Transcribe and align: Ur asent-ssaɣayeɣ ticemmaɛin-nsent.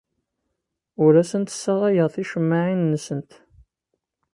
Ur 1.03 1.13
asent-ssaɣayeɣ 1.21 2.07
ticemmaɛin-nsent. 2.13 3.31